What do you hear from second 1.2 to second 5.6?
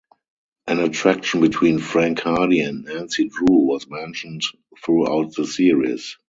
between Frank Hardy and Nancy Drew was mentioned throughout the